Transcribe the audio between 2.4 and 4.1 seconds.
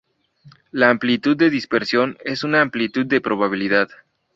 una amplitud de probabilidad.